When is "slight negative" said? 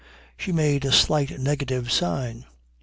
0.91-1.91